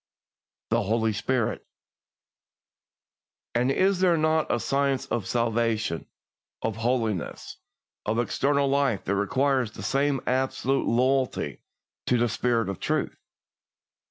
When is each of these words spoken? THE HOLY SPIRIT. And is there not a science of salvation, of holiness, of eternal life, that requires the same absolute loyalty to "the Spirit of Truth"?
THE 0.71 0.81
HOLY 0.81 1.13
SPIRIT. 1.13 1.63
And 3.53 3.71
is 3.71 3.99
there 3.99 4.17
not 4.17 4.51
a 4.51 4.59
science 4.59 5.05
of 5.05 5.27
salvation, 5.27 6.07
of 6.63 6.77
holiness, 6.77 7.57
of 8.07 8.17
eternal 8.17 8.67
life, 8.67 9.03
that 9.05 9.13
requires 9.15 9.73
the 9.73 9.83
same 9.83 10.19
absolute 10.25 10.87
loyalty 10.87 11.61
to 12.07 12.17
"the 12.17 12.29
Spirit 12.29 12.67
of 12.67 12.79
Truth"? 12.79 13.15